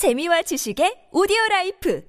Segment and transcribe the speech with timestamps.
[0.00, 2.00] 재미와 지식의 오디오 라이프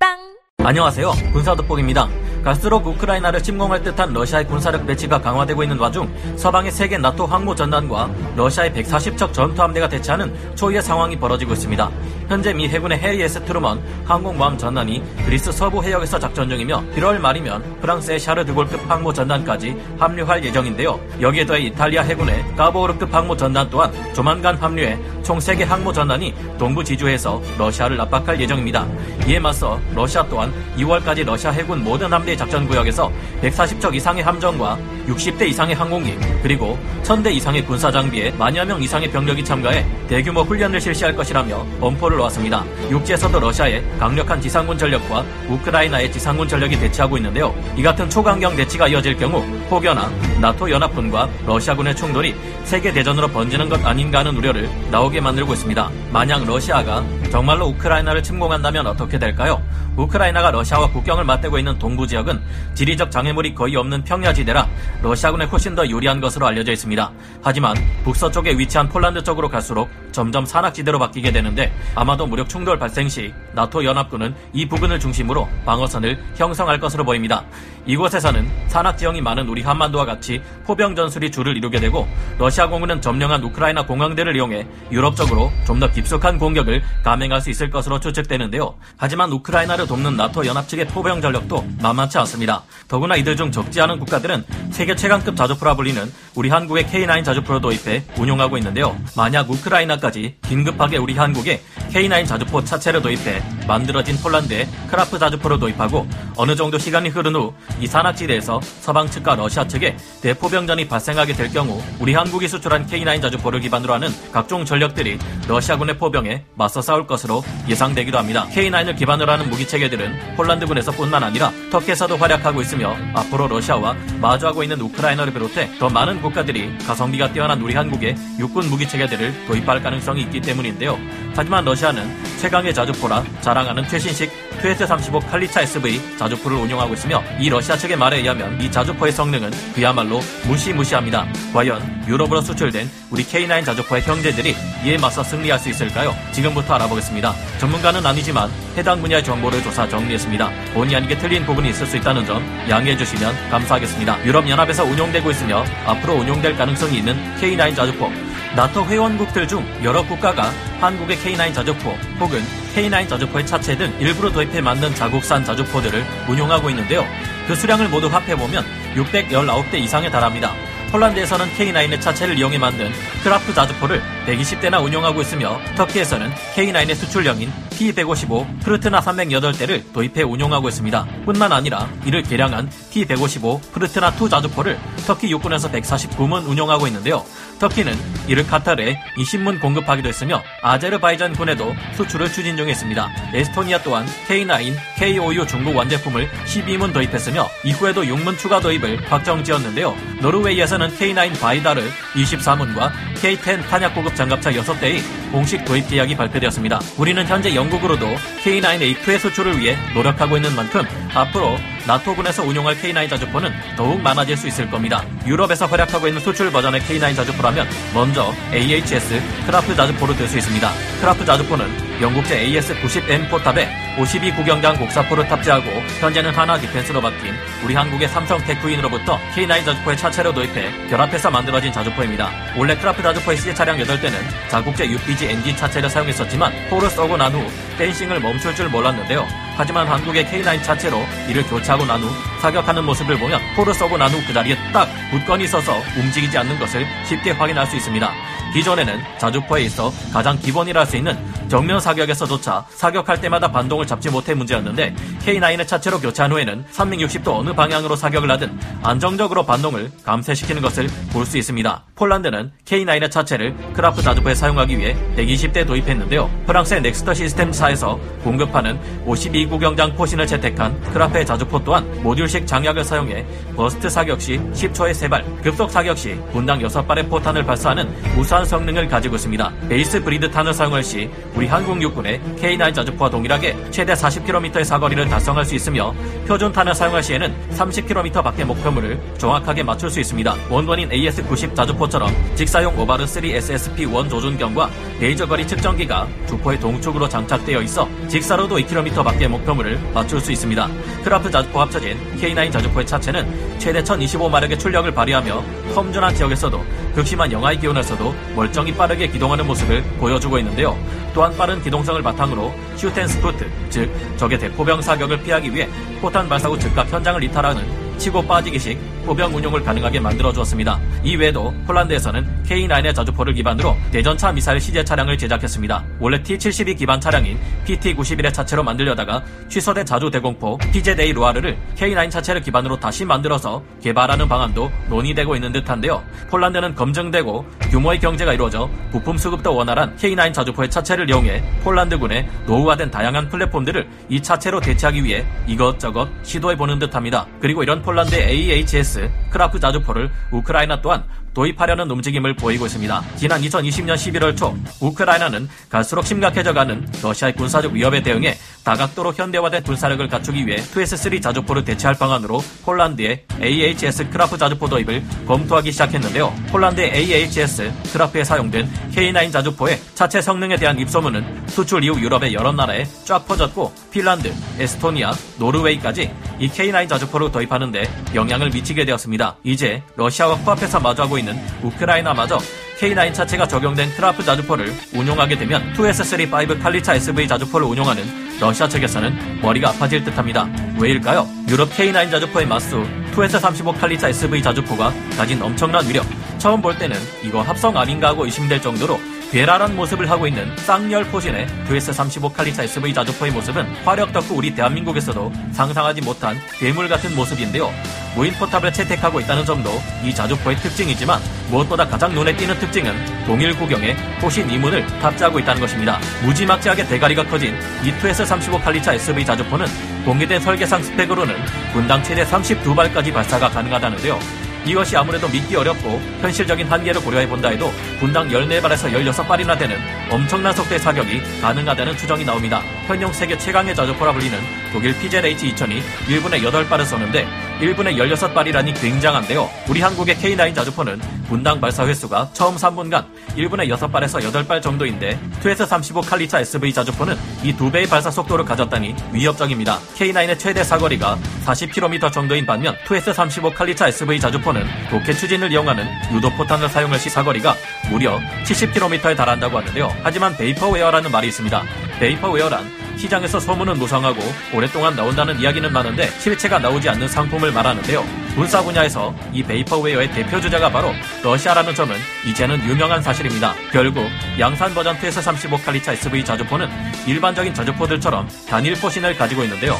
[0.00, 0.16] 팟빵
[0.64, 1.12] 안녕하세요.
[1.34, 2.08] 군사돋보기입니다.
[2.42, 8.10] 갈수록 우크라이나를 침공할 듯한 러시아의 군사력 배치가 강화되고 있는 와중 서방의 세계 나토 항모 전단과
[8.34, 11.90] 러시아의 140척 전투함대가 대치하는 초유의 상황이 벌어지고 있습니다.
[12.28, 17.80] 현재 미 해군의 해리 에스 트루먼 항공모함 전단이 그리스 서부 해역에서 작전 중이며 1월 말이면
[17.80, 21.00] 프랑스의 샤르드골급 항모 전단까지 합류할 예정인데요.
[21.22, 26.84] 여기에 더해 이탈리아 해군의 까보르급 항모 전단 또한 조만간 합류해 총 3개 항모 전단이 동부
[26.84, 28.86] 지중해에서 러시아를 압박할 예정입니다.
[29.26, 35.48] 이에 맞서 러시아 또한 2월까지 러시아 해군 모든 함대 작전 구역에서 140척 이상의 함정과 60대
[35.48, 41.16] 이상의 항공기 그리고 1000대 이상의 군사 장비에 만여 명 이상의 병력이 참가해 대규모 훈련을 실시할
[41.16, 42.64] 것이라며 엄포를 놓았습니다.
[42.90, 47.54] 육지에서도 러시아의 강력한 지상군 전력과 우크라이나의 지상군 전력이 대치하고 있는데요.
[47.76, 49.40] 이 같은 초강경 대치가 이어질 경우
[49.70, 52.34] 혹여나 나토 연합군과 러시아군의 충돌이
[52.64, 55.90] 세계 대전으로 번지는 것 아닌가 하는 우려를 나오게 만들고 있습니다.
[56.12, 59.62] 만약 러시아가 정말로 우크라이나를 침공한다면 어떻게 될까요?
[59.98, 62.40] 우크라이나가 러시아와 국경을 맞대고 있는 동부 지역은
[62.74, 64.68] 지리적 장애물이 거의 없는 평야지대라
[65.02, 67.10] 러시아군에 훨씬 더 유리한 것으로 알려져 있습니다.
[67.42, 73.32] 하지만 북서쪽에 위치한 폴란드 쪽으로 갈수록 점점 산악지대로 바뀌게 되는데 아마도 무력 충돌 발생 시
[73.54, 77.44] 나토 연합군은 이 부근을 중심으로 방어선을 형성할 것으로 보입니다.
[77.86, 82.06] 이곳에서는 산악 지형이 많은 우리 한반도와 같이 포병 전술이 주를 이루게 되고
[82.38, 87.70] 러시아 공군은 점령한 우크라이나 공항대를 이용해 유럽 쪽으로 좀 더 깊숙한 공격을 감행할 수 있을
[87.70, 88.74] 것으로 추측되는데요.
[88.96, 92.62] 하지만 우크라이나를 돕는 나토 연합 측의 포병 전력도 만만치 않습니다.
[92.86, 98.04] 더구나 이들 중 적지 않은 국가들은 세계 최강급 자주포라 불리는 우리 한국의 K9 자주포를 도입해
[98.18, 98.96] 운용하고 있는데요.
[99.16, 106.54] 만약 우크라이나까지 긴급하게 우리 한국에 K9 자주포 차체를 도입해 만들어진 폴란드에 크라프 자주포를 도입하고 어느
[106.54, 107.48] 정도 시간이 흐른 후
[107.80, 113.60] 이 산악지대에서 서방 측과 러시아 측에 대포병전이 발생하게 될 경우 우리 한국이 수출한 K9 자주포를
[113.60, 118.46] 기반으로 하는 각종 전력들이 러시아군의 포병에 맞서 싸울 것으로 예상되기도 합니다.
[118.52, 124.62] K9을 기반으로 하는 무기 체 계들은 폴란드군에서 뿐만 아니라 터키에서도 활약하고 있으며 앞으로 러시아와 마주하고
[124.62, 130.22] 있는 우크라이나를 비롯해 더 많은 국가들이 가성비가 뛰어난 우리 한국의 육군 무기 체계들을 도입할 가능성이
[130.22, 130.98] 있기 때문인데요.
[131.34, 132.08] 하지만 러시아는
[132.38, 138.60] 최강의 자주포라 자랑하는 최신식 트웨스35 칼리차 SV 자주포를 운용하고 있으며 이 러시아 측의 말에 의하면
[138.60, 141.26] 이 자주포의 성능은 그야말로 무시무시합니다.
[141.52, 144.54] 과연 유럽으로 수출된 우리 K9 자주포의 형제들이
[144.84, 146.14] 이에 맞서 승리할 수 있을까요?
[146.32, 147.34] 지금부터 알아보겠습니다.
[147.58, 150.50] 전문가는 아니지만 해당 분야의 정보를 조사 정리했습니다.
[150.74, 154.24] 본의 아니게 틀린 부분이 있을 수 있다는 점 양해해 주시면 감사하겠습니다.
[154.26, 160.50] 유럽연합에서 운용되고 있으며 앞으로 운용될 가능성이 있는 K9 자주포 나토 회원국들 중 여러 국가가
[160.80, 161.90] 한국의 K9 자주포
[162.20, 162.42] 혹은
[162.74, 167.04] K9 자주포의 차체 등 일부러 도입해 만든 자국산 자주포들을 운용하고 있는데요.
[167.46, 170.52] 그 수량을 모두 합해보면 619대 이상에 달합니다.
[170.90, 172.90] 폴란드에서는 K9의 차체를 이용해 만든
[173.22, 181.06] 크라프 자주포를 120대나 운용하고 있으며 터키에서는 K9의 수출형인 T155 프르트나 308대를 도입해 운용하고 있습니다.
[181.24, 187.24] 뿐만 아니라 이를 개량한 T155 프르트나 2 자주포를 터키 육군에서 149문 운용하고 있는데요.
[187.60, 187.94] 터키는
[188.26, 193.08] 이를 카타르에 20문 공급하기도 했으며 아제르바이잔 군에도 수출을 추진 중에 있습니다.
[193.34, 199.96] 에스토니아 또한 K9, KOU 중고 완제품을 12문 도입했으며 이후에도 6문 추가 도입을 확정 지었는데요.
[200.20, 201.82] 노르웨이에서는 K9 바이다르
[202.14, 205.02] 24문과 K10 탄약 보급 장갑차 6대의
[205.32, 206.80] 공식 도입 계약이 발표되었습니다.
[206.96, 208.06] 우리는 현재 영국으로도
[208.42, 210.82] K9A2의 수출을 위해 노력하고 있는 만큼
[211.14, 211.56] 앞으로
[211.88, 215.02] 나토군에서 운용할 K9 자주포는 더욱 많아질 수 있을 겁니다.
[215.26, 220.70] 유럽에서 활약하고 있는 수출 버전의 K9 자주포라면 먼저 AHS 크라프 자주포로 들 수 있습니다.
[221.00, 225.66] 크라프 자주포는 영국제 AS-90M 포탑에 52 구경장 곡사포를 탑재하고
[225.98, 227.34] 현재는 한화 디펜스로 바뀐
[227.64, 232.30] 우리 한국의 삼성 테크인으로부터 K9 자주포의 차체로 도입해 결합해서 만들어진 자주포입니다.
[232.56, 234.12] 원래 크라프 자주포의 시제 차량 8대는
[234.50, 239.26] 자국제 UPG NG 차체를 사용했었지만 포를 쏘고 난 후 dancing을 멈출 줄 몰랐는데요.
[239.56, 242.08] 하지만 한국의 K9 차체로 이를 교체하고 난 후
[242.40, 246.86] 사격하는 모습을 보면 포를 쏘고 난 후 그 자리에 딱 굳건히 서서 움직이지 않는 것을
[247.04, 248.12] 쉽게 확인할 수 있습니다.
[248.52, 251.16] 기존에는 자주포에 있어 가장 기본이라 할 수 있는
[251.48, 254.94] 정면 사격에서조차 사격할 때마다 반동을 잡지 못해 문제였는데
[255.24, 261.36] K9의 차체로 교체한 후에는 360도 어느 방향으로 사격을 하든 안정적으로 반동을 감쇄시키는 것을 볼 수
[261.36, 261.84] 있습니다.
[261.94, 266.30] 폴란드는 K9의 차체를 크라프 자주포에 사용하기 위해 120대 도입했는데요.
[266.46, 273.26] 프랑스의 넥스터 시스템사에서 공급하는 52구경장 포신을 채택한 크라프의 자주포 또한 모듈식 장약을 사용해
[273.56, 278.44] burst 사격 시 10초에 3발, 급속 사격 시 분당 6발의 포탄을 발사하는 우수 한 우수한
[278.44, 279.52] 성능을 가지고 있습니다.
[279.68, 285.44] base bleed 탄을 사용할 시 우리 한국 육군의 K9 자주포와 동일하게 최대 40km의 사거리를 달성할
[285.44, 285.92] 수 있으며
[286.26, 290.36] 표준 탄을 사용할 시에는 30km 밖의 목표물을 정확하게 맞출 수 있습니다.
[290.50, 294.70] 원본인 AS-90 자주포처럼 직사용 오브라 3 SSP-1 조준경과
[295.00, 300.68] 레이저 거리 측정기가 주포의 동축으로 장착되어 있어 직사로도 2km 밖의 목표물을 맞출 수 있습니다.
[301.02, 305.34] 크라프 자주포 합쳐진 K9 자주포의 차체는 최대 1025마력의 출력을 발휘하며
[305.74, 306.64] 험준한 지역에서도
[306.98, 310.76] 극심한 영하의 기온에서도 멀쩡히 빠르게 기동하는 모습을 보여주고 있는데요.
[311.14, 315.68] 또한 빠른 기동성을 바탕으로 shoot and scoot, 즉 적의 대포병 사격을 피하기 위해
[316.00, 320.78] 포탄 발사 후 즉각 현장을 이탈하는 치고 빠지기식 포병 운용을 가능하게 만들어 주었습니다.
[321.02, 325.84] 이외에도 폴란드에서는 K9의 자주포를 기반으로 대전차 미사일 시제 차량을 제작했습니다.
[325.98, 332.78] 원래 T-72 기반 차량인 PT-91의 차체로 만들려다가 취소된 자주 대공포 PZA 로아라를 K9 차체를 기반으로
[332.78, 336.02] 다시 만들어서 개발하는 방안도 논의되고 있는 듯한데요.
[336.30, 343.28] 폴란드는 검증되고 규모의 경제가 이루어져 부품 수급도 원활한 K9 자주포의 차체를 이용해 폴란드군의 노후화된 다양한
[343.28, 347.26] 플랫폼들을 이 차체로 대체하기 위해 이것저것 시도해보는 듯합니다.
[347.40, 353.02] 그리고 이런 폴란드의 AHS 크라프 자주포를 우크라이나 또한 도입하려는 움직임을 보이고 있습니다.
[353.16, 360.46] 지난 2020년 11월 초 우크라이나는 갈수록 심각해져가는 러시아의 군사적 위협에 대응해 다각도로 현대화된 군사력을 갖추기
[360.46, 366.34] 위해 2S3 자주포를 대체할 방안으로 폴란드의 AHS 크라프 자주포 도입을 검토하기 시작했는데요.
[366.50, 372.84] 폴란드의 AHS 크라프에 사용된 K9 자주포의 차체 성능에 대한 입소문은 수출 이후 유럽의 여러 나라에
[373.04, 379.36] 쫙 퍼졌고 핀란드, 에스토니아, 노르웨이까지 이 K9 자주포를 도입하는데 영향을 미치게 되었습니다.
[379.44, 382.38] 이제 러시아와 코앞에서 마주하고 있는 우크라이나마저
[382.78, 388.04] K9 차체가 적용된 크라프 자주포를 운용하게 되면 2S35 칼리차 SV 자주포를 운용하는
[388.40, 390.48] 러시아 측에서는 머리가 아파질 듯합니다.
[390.78, 391.28] 왜일까요?
[391.48, 396.06] 유럽 K9 자주포의 마수 2S35 칼리차 SV 자주포가 가진 엄청난 위력.
[396.38, 398.98] 처음 볼 때는 이거 합성 아닌가 하고 의심될 정도로
[399.30, 405.30] 괴랄한 모습을 하고 있는 쌍열 포신의 2S35 칼리차 SV 자주포의 모습은 화력 덕후 우리 대한민국에서도
[405.52, 407.70] 상상하지 못한 괴물 같은 모습인데요.
[408.14, 409.70] 무인 포탑을 채택하고 있다는 점도
[410.02, 411.20] 이 자주포의 특징이지만
[411.50, 416.00] 무엇보다 가장 눈에 띄는 특징은 동일 구경에 포신 이문을 탑재하고 있다는 것입니다.
[416.24, 419.66] 무지막지하게 대가리가 커진 이 2S35 칼리차 SV 자주포는
[420.06, 421.34] 공개된 설계상 스펙으로는
[421.74, 424.47] 분당 최대 32발까지 발사가 가능하다는데요.
[424.68, 429.78] 이것이 아무래도 믿기 어렵고 현실적인 한계를 고려해 본다 해도 분당 14발에서 16발이나 되는
[430.10, 432.60] 엄청난 속도의 사격이 가능하다는 추정이 나옵니다.
[432.86, 434.38] 현용 세계 최강의 자주포라 불리는
[434.70, 437.26] 독일 PZH 2000이 1분에 8발을 쏘는데
[437.60, 439.48] 1분에 16발이라니 굉장한데요.
[439.68, 443.04] 우리 한국의 K9 자주포는 분당 발사 횟수가 처음 3분간
[443.36, 449.80] 1분에 6발에서 8발 정도인데 2S35 칼리차 SV 자주포는 이 두 배의 발사 속도를 가졌다니 위협적입니다.
[449.96, 457.00] K9의 최대 사거리가 40km 정도인 반면 2S35 칼리차 SV 자주포는 로켓 추진을 이용하는 유도포탄을 사용할
[457.00, 457.56] 시 사거리가
[457.90, 459.92] 무려 70km에 달한다고 하는데요.
[460.04, 461.62] 하지만 vaporware라는 말이 있습니다.
[461.98, 464.20] vaporware란 시장에서 소문은 무성하고
[464.52, 468.27] 오랫동안 나온다는 이야기는 많은데 실체가 나오지 않는 상품을 말하는데요.
[468.38, 470.92] 군사 분야에서 이 베이퍼웨어의 대표 주자가 바로
[471.24, 473.52] 러시아라는 점은 이제는 유명한 사실입니다.
[473.72, 474.06] 결국
[474.38, 476.68] 양산 버전 TS35 칼리차 SV 자주포는
[477.08, 479.74] 일반적인 자주포들처럼 단일 포신을 가지고 있는데요.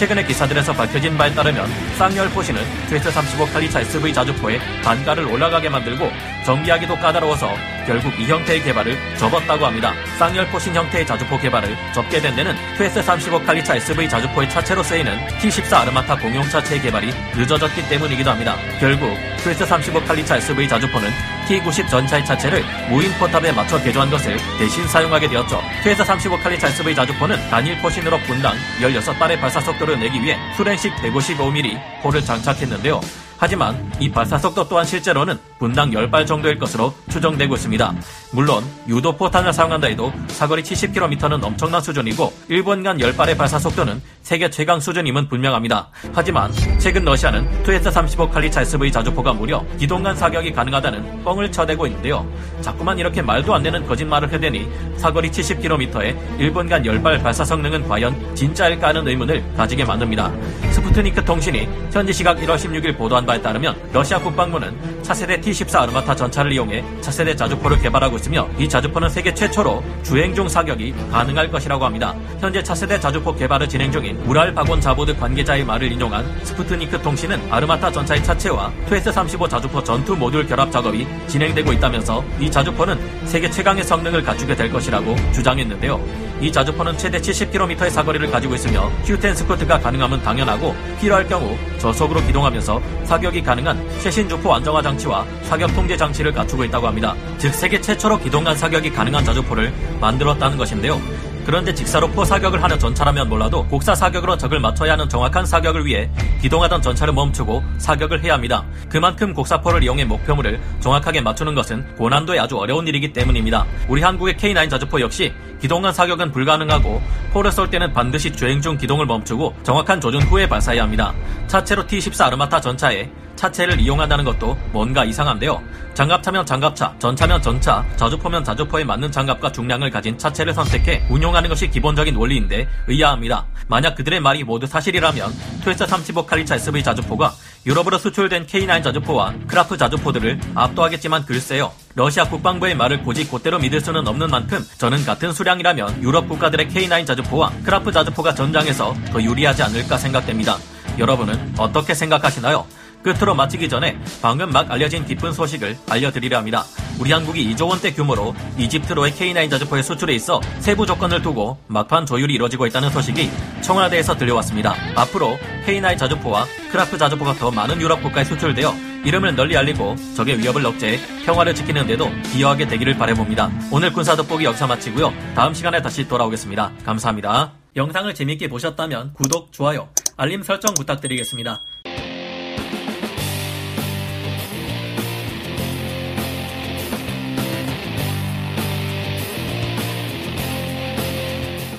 [0.00, 1.68] 최근의 기사들에서 밝혀진 바에 따르면
[1.98, 6.10] 쌍열 포신은 TS35 칼리차 SV 자주포의 단가를 올라가게 만들고
[6.46, 7.54] 정비하기도 까다로워서
[7.86, 9.92] 결국 이 형태의 개발을 접었다고 합니다.
[10.18, 15.72] 쌍열 포신 형태의 자주포 개발을 접게 된 데는 TS35 칼리차 SV 자주포의 차체로 쓰이는 T14
[15.74, 18.56] 아르마타 공용 차체의 개발이 늦어졌기 때문 이기도 합니다.
[18.78, 21.08] 결국 TS35 칼리차 SV 자주포는
[21.48, 25.60] T90 전차의 차체를 무인 포탑에 맞춰 개조한 것을 대신 사용하게 되었죠.
[25.82, 32.24] TS35 칼리차 SV 자주포는 단일 포신으로 분당 16발의 발사 속도를 내기 위해 수랭식 155mm 포를
[32.24, 33.00] 장착했는데요.
[33.38, 37.94] 하지만 이 발사 속도 또한 실제로는 분당 10발 정도일 것으로 추정되고 있습니다.
[38.32, 44.80] 물론 유도 포탄을 사용한다 해도 사거리 70km는 엄청난 수준이고 1분간 10발의 발사 속도는 세계 최강
[44.80, 45.88] 수준임은 분명합니다.
[46.14, 52.26] 하지만 최근 러시아는 2S35 칼리차 SV 자주포가 무려 기동간 사격이 가능하다는 뻥을 쳐대고 있는데요.
[52.62, 58.88] 자꾸만 이렇게 말도 안 되는 거짓말을 해대니 사거리 70km에 1분간 10발 발사 성능은 과연 진짜일까
[58.88, 60.32] 하는 의문을 가지게 만듭니다.
[60.70, 66.52] 스푸트니크 통신이 현지 시각 1월 16일 보도한 바에 따르면 러시아 국방부는 차세대 T-14 아르마타 전차를
[66.52, 72.14] 이용해 차세대 자주포를 개발하고 있으며 이 자주포는 세계 최초로 주행 중 사격이 가능할 것이라고 합니다.
[72.38, 78.72] 현재 차세대 자주포 개발을 진행 중인 우랄바곤자보드 관계자의 말을 인용한 스푸트니크 통신은 아르마타 전차의 차체와
[78.88, 84.70] 2S35 자주포 전투 모듈 결합 작업이 진행되고 있다면서 이 자주포는 세계 최강의 성능을 갖추게 될
[84.70, 86.29] 것이라고 주장했는데요.
[86.40, 92.80] 이 자주포는 최대 70km의 사거리를 가지고 있으며 휴텐 스쿼트가 가능하면 당연하고 필요할 경우 저속으로 기동하면서
[93.04, 97.14] 사격이 가능한 최신 주포 안정화 장치와 사격 통제 장치를 갖추고 있다고 합니다.
[97.36, 101.00] 즉 세계 최초로 기동간 사격이 가능한 자주포를 만들었다는 것인데요.
[101.44, 106.10] 그런데 직사로 포 사격을 하는 전차라면 몰라도 곡사 사격으로 적을 맞춰야 하는 정확한 사격을 위해
[106.42, 108.64] 기동하던 전차를 멈추고 사격을 해야 합니다.
[108.88, 113.66] 그만큼 곡사포를 이용해 목표물을 정확하게 맞추는 것은 고난도의 아주 어려운 일이기 때문입니다.
[113.88, 119.06] 우리 한국의 K9 자주포 역시 기동간 사격은 불가능하고 포를 쏠 때는 반드시 주행 중 기동을
[119.06, 121.12] 멈추고 정확한 조준 후에 발사해야 합니다.
[121.46, 125.62] 차체로 T-14 아르마타 전차에 차체를 이용한다는 것도 뭔가 이상한데요.
[125.94, 132.14] 장갑차면 장갑차, 전차면 전차, 자주포면 자주포에 맞는 장갑과 중량을 가진 차체를 선택해 운용하는 것이 기본적인
[132.16, 133.46] 원리인데 의아합니다.
[133.66, 135.32] 만약 그들의 말이 모두 사실이라면
[135.62, 137.32] 2S35 칼리차 SV 자주포가
[137.64, 141.72] 유럽으로 수출된 K9 자주포와 크라프 자주포들을 압도하겠지만 글쎄요.
[141.94, 147.52] 러시아 국방부의 말을 곧이곧대로 믿을 수는 없는 만큼 저는 같은 수량이라면 유럽 국가들의 K9 자주포와
[147.64, 150.58] 크라프 자주포가 전장에서 더 유리하지 않을까 생각됩니다.
[150.98, 152.66] 여러분은 어떻게 생각하시나요?
[153.02, 156.64] 끝으로 마치기 전에 방금 막 알려진 기쁜 소식을 알려드리려 합니다.
[156.98, 162.34] 우리 한국이 2조 원대 규모로 이집트로의 K9 자주포의 수출에 있어 세부 조건을 두고 막판 조율이
[162.34, 163.30] 이뤄지고 있다는 소식이
[163.62, 164.74] 청와대에서 들려왔습니다.
[164.96, 170.64] 앞으로 K9 자주포와 크라프 자주포가 더 많은 유럽 국가에 수출되어 이름을 널리 알리고 적의 위협을
[170.66, 173.50] 억제해 평화를 지키는 데도 기여하게 되기를 바라봅니다.
[173.70, 175.12] 오늘 군사 돋보기 여기서 마치고요.
[175.34, 176.72] 다음 시간에 다시 돌아오겠습니다.
[176.84, 177.52] 감사합니다.
[177.76, 181.60] 영상을 재밌게 보셨다면 구독, 좋아요, 알림 설정 부탁드리겠습니다.